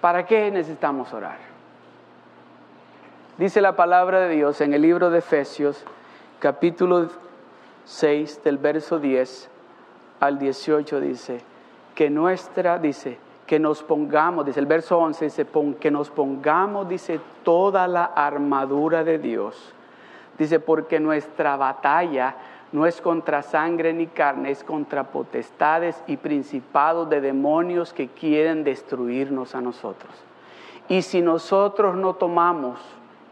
[0.01, 1.39] ¿Para qué necesitamos orar?
[3.37, 5.85] Dice la palabra de Dios en el libro de Efesios,
[6.39, 7.09] capítulo
[7.85, 9.52] 6, del verso 10
[10.23, 11.41] al 18, dice,
[11.97, 15.47] que nuestra, dice, que nos pongamos, dice el verso 11, dice,
[15.81, 19.75] que nos pongamos, dice, toda la armadura de Dios.
[20.39, 22.37] Dice, porque nuestra batalla
[22.71, 28.63] no es contra sangre ni carne, es contra potestades y principados de demonios que quieren
[28.63, 30.13] destruirnos a nosotros.
[30.89, 32.79] Y si nosotros no tomamos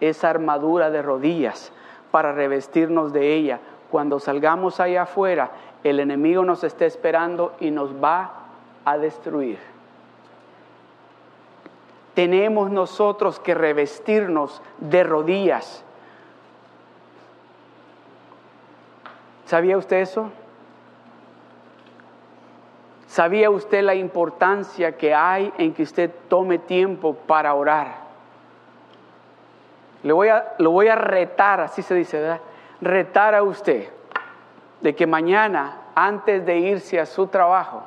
[0.01, 1.73] esa armadura de rodillas
[2.11, 5.51] para revestirnos de ella, cuando salgamos allá afuera,
[5.85, 8.33] el enemigo nos está esperando y nos va
[8.85, 9.59] a destruir
[12.15, 15.83] tenemos nosotros que revestirnos de rodillas.
[19.47, 20.31] ¿Sabía usted eso?
[23.07, 27.95] ¿Sabía usted la importancia que hay en que usted tome tiempo para orar?
[30.03, 32.41] Le voy a, lo voy a retar, así se dice, ¿verdad?
[32.83, 33.89] Retar a usted
[34.81, 37.83] de que mañana, antes de irse a su trabajo,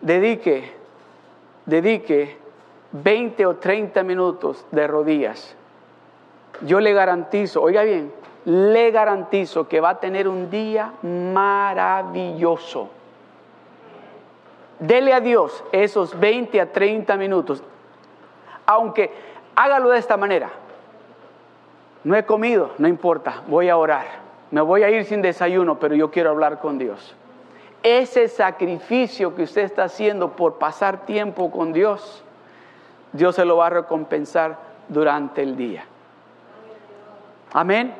[0.00, 0.76] dedique
[1.66, 2.38] dedique
[2.92, 5.54] 20 o 30 minutos de rodillas,
[6.62, 8.12] yo le garantizo, oiga bien,
[8.46, 12.88] le garantizo que va a tener un día maravilloso.
[14.78, 17.62] Dele a Dios esos 20 a 30 minutos,
[18.64, 19.12] aunque
[19.54, 20.50] hágalo de esta manera.
[22.04, 24.25] No he comido, no importa, voy a orar.
[24.50, 27.16] Me voy a ir sin desayuno, pero yo quiero hablar con Dios
[27.86, 32.24] ese sacrificio que usted está haciendo por pasar tiempo con Dios,
[33.12, 35.84] Dios se lo va a recompensar durante el día.
[37.52, 37.94] Amén.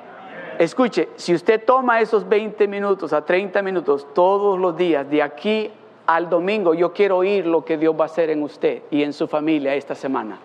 [0.58, 5.70] Escuche, si usted toma esos 20 minutos a 30 minutos todos los días, de aquí
[6.06, 9.12] al domingo, yo quiero oír lo que Dios va a hacer en usted y en
[9.12, 10.36] su familia esta semana.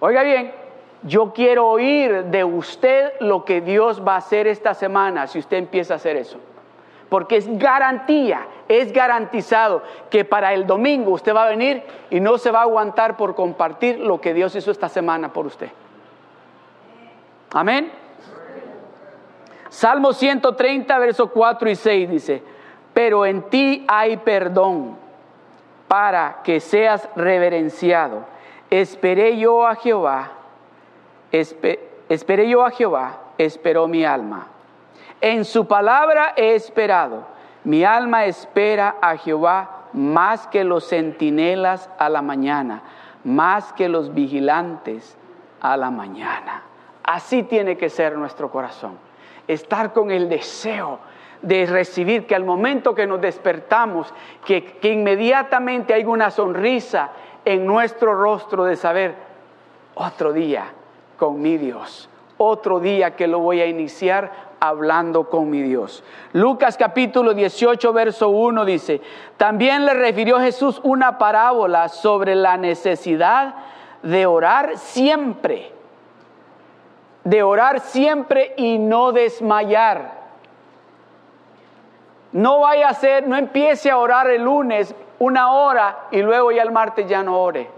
[0.00, 0.52] Oiga bien,
[1.02, 5.56] yo quiero oír de usted lo que Dios va a hacer esta semana si usted
[5.56, 6.38] empieza a hacer eso.
[7.08, 12.36] Porque es garantía, es garantizado que para el domingo usted va a venir y no
[12.36, 15.70] se va a aguantar por compartir lo que Dios hizo esta semana por usted.
[17.52, 17.90] Amén.
[19.70, 22.42] Salmo 130, versos 4 y 6 dice,
[22.92, 24.96] pero en ti hay perdón
[25.86, 28.24] para que seas reverenciado.
[28.70, 30.32] Esperé yo a Jehová,
[31.32, 34.46] esperé yo a Jehová, esperó mi alma.
[35.20, 37.26] En su palabra he esperado.
[37.64, 42.82] Mi alma espera a Jehová más que los centinelas a la mañana,
[43.24, 45.16] más que los vigilantes
[45.60, 46.62] a la mañana.
[47.02, 49.08] Así tiene que ser nuestro corazón
[49.48, 51.00] estar con el deseo
[51.40, 54.12] de recibir, que al momento que nos despertamos,
[54.44, 57.10] que, inmediatamente hay una sonrisa
[57.44, 59.14] en nuestro rostro de saber,
[59.94, 60.72] otro día
[61.18, 62.08] con mi Dios,
[62.38, 66.02] otro día que lo voy a iniciar hablando con mi Dios.
[66.32, 69.02] Lucas capítulo 18, verso 1 dice,
[69.36, 73.54] también le refirió Jesús una parábola sobre la necesidad
[74.02, 75.72] de orar siempre
[77.28, 80.12] de orar siempre y no desmayar.
[82.32, 86.62] No vaya a ser, no empiece a orar el lunes una hora y luego ya
[86.62, 87.70] el martes ya no ore.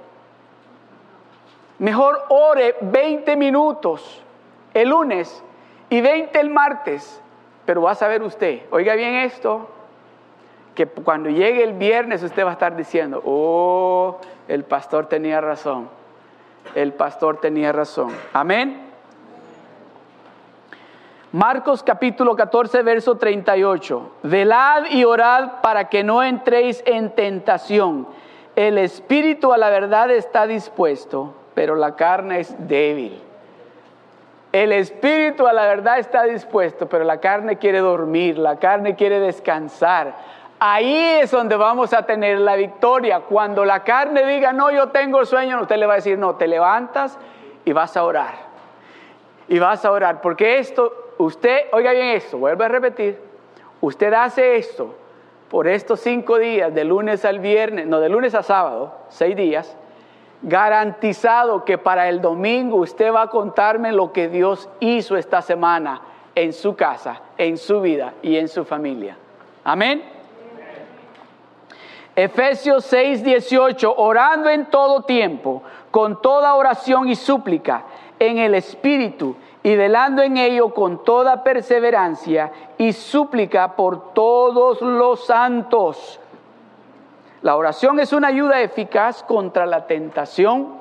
[1.81, 4.23] Mejor ore 20 minutos
[4.75, 5.43] el lunes
[5.89, 7.23] y 20 el martes.
[7.65, 9.69] Pero va a saber usted, oiga bien esto,
[10.75, 14.19] que cuando llegue el viernes usted va a estar diciendo, oh,
[14.49, 15.89] el pastor tenía razón,
[16.75, 18.11] el pastor tenía razón.
[18.33, 18.89] Amén.
[21.33, 24.11] Marcos capítulo 14, verso 38.
[24.25, 28.07] Velad y orad para que no entréis en tentación.
[28.57, 33.21] El espíritu a la verdad está dispuesto, pero la carne es débil.
[34.51, 39.21] El espíritu a la verdad está dispuesto, pero la carne quiere dormir, la carne quiere
[39.21, 40.15] descansar.
[40.59, 43.21] Ahí es donde vamos a tener la victoria.
[43.21, 46.47] Cuando la carne diga, no, yo tengo sueño, usted le va a decir, no, te
[46.47, 47.19] levantas
[47.67, 48.37] y vas a orar.
[49.47, 53.21] Y vas a orar, porque esto usted, oiga bien esto, vuelvo a repetir,
[53.83, 54.95] usted hace esto
[55.51, 59.77] por estos cinco días, de lunes al viernes, no, de lunes a sábado, seis días,
[60.43, 66.01] garantizado que para el domingo usted va a contarme lo que Dios hizo esta semana
[66.35, 69.17] en su casa, en su vida y en su familia.
[69.65, 70.03] Amén.
[72.17, 77.85] Efesios 6, 18, orando en todo tiempo, con toda oración y súplica,
[78.19, 85.25] en el Espíritu y velando en ello con toda perseverancia y súplica por todos los
[85.25, 86.20] santos.
[87.43, 90.79] La oración es una ayuda eficaz contra la tentación.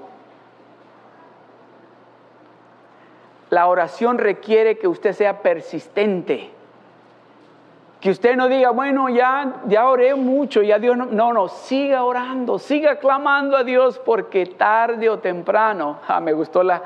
[3.50, 6.52] La oración requiere que usted sea persistente.
[8.02, 12.04] Que usted no diga, bueno, ya, ya oré mucho, ya Dios no, no, no, siga
[12.06, 16.82] orando, siga clamando a Dios porque tarde o temprano, ah, me gustó la,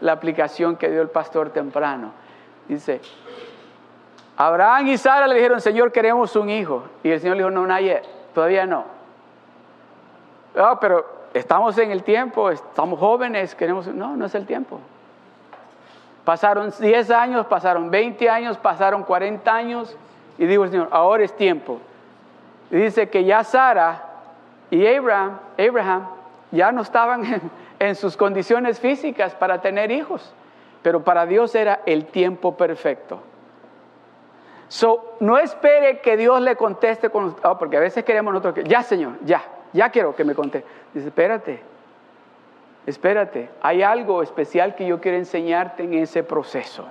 [0.00, 2.12] la aplicación que dio el pastor temprano.
[2.66, 3.00] Dice,
[4.36, 6.84] Abraham y Sara le dijeron, Señor, queremos un hijo.
[7.02, 7.76] Y el Señor le dijo, no, no,
[8.32, 9.03] todavía no.
[10.56, 13.86] Ah, pero estamos en el tiempo, estamos jóvenes, queremos...
[13.88, 14.80] No, no es el tiempo.
[16.24, 19.96] Pasaron 10 años, pasaron 20 años, pasaron 40 años
[20.38, 21.78] y dijo el Señor, ahora es tiempo.
[22.70, 24.02] Y dice que ya Sara
[24.70, 26.08] y Abraham, Abraham
[26.50, 30.32] ya no estaban en, en sus condiciones físicas para tener hijos,
[30.82, 33.20] pero para Dios era el tiempo perfecto.
[34.68, 38.64] So, no espere que Dios le conteste con, oh, porque a veces queremos nosotros que,
[38.64, 39.42] ya Señor, ya,
[39.74, 40.66] ya quiero que me conteste.
[40.94, 41.60] Dice, espérate,
[42.86, 46.86] espérate, hay algo especial que yo quiero enseñarte en ese proceso.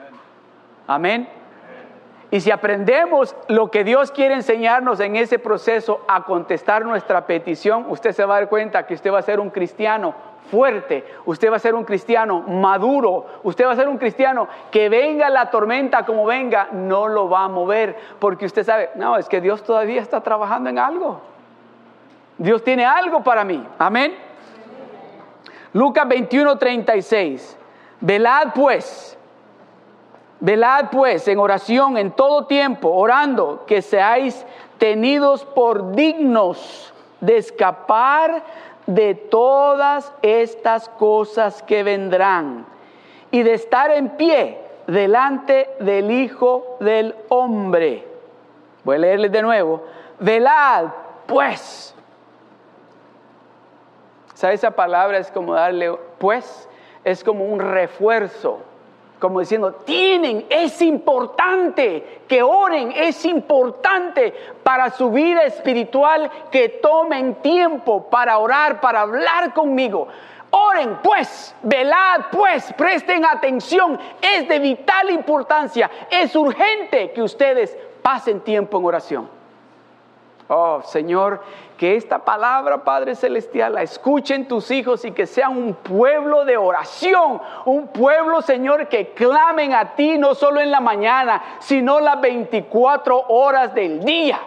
[0.86, 1.28] Amén.
[2.30, 7.86] Y si aprendemos lo que Dios quiere enseñarnos en ese proceso a contestar nuestra petición,
[7.90, 10.16] usted se va a dar cuenta que usted va a ser un cristiano
[10.50, 14.90] fuerte, usted va a ser un cristiano maduro, usted va a ser un cristiano que
[14.90, 19.30] venga la tormenta como venga, no lo va a mover, porque usted sabe, no, es
[19.30, 21.22] que Dios todavía está trabajando en algo.
[22.38, 23.66] Dios tiene algo para mí.
[23.78, 24.16] Amén.
[25.74, 27.58] Lucas 21, 36.
[28.00, 29.18] Velad pues,
[30.40, 34.46] velad pues en oración en todo tiempo, orando que seáis
[34.78, 38.44] tenidos por dignos de escapar
[38.86, 42.66] de todas estas cosas que vendrán
[43.32, 48.06] y de estar en pie delante del Hijo del Hombre.
[48.84, 49.84] Voy a leerles de nuevo.
[50.20, 50.88] Velad,
[51.26, 51.93] pues.
[54.34, 55.18] ¿Sabe esa palabra?
[55.18, 56.68] Es como darle, pues,
[57.04, 58.62] es como un refuerzo
[59.24, 67.36] como diciendo, tienen, es importante que oren, es importante para su vida espiritual que tomen
[67.36, 70.10] tiempo para orar, para hablar conmigo.
[70.50, 78.42] Oren pues, velad pues, presten atención, es de vital importancia, es urgente que ustedes pasen
[78.42, 79.43] tiempo en oración.
[80.48, 81.42] Oh Señor,
[81.78, 86.58] que esta palabra, Padre Celestial, la escuchen tus hijos y que sean un pueblo de
[86.58, 92.20] oración, un pueblo, Señor, que clamen a ti no solo en la mañana, sino las
[92.20, 94.40] 24 horas del día.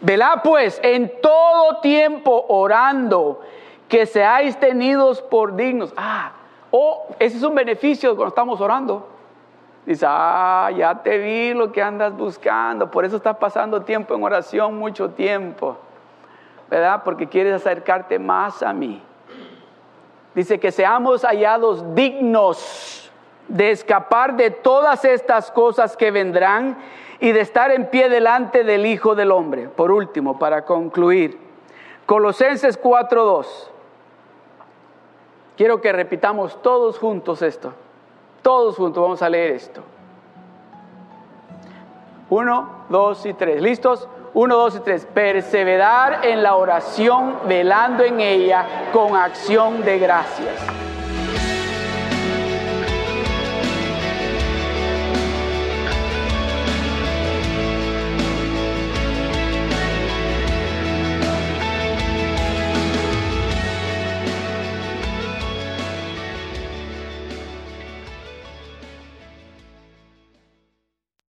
[0.00, 3.40] Velá pues en todo tiempo orando,
[3.88, 5.94] que seáis tenidos por dignos.
[5.96, 6.32] Ah,
[6.70, 9.11] oh, ese es un beneficio cuando estamos orando.
[9.84, 14.22] Dice, ah, ya te vi lo que andas buscando, por eso estás pasando tiempo en
[14.22, 15.76] oración, mucho tiempo,
[16.70, 17.02] ¿verdad?
[17.04, 19.02] Porque quieres acercarte más a mí.
[20.34, 23.10] Dice que seamos hallados dignos
[23.48, 26.78] de escapar de todas estas cosas que vendrán
[27.18, 29.68] y de estar en pie delante del Hijo del Hombre.
[29.68, 31.38] Por último, para concluir,
[32.06, 33.46] Colosenses 4.2.
[35.56, 37.74] Quiero que repitamos todos juntos esto.
[38.42, 39.82] Todos juntos vamos a leer esto.
[42.28, 43.62] Uno, dos y tres.
[43.62, 44.08] ¿Listos?
[44.34, 45.06] Uno, dos y tres.
[45.06, 50.91] Perseverar en la oración, velando en ella con acción de gracias.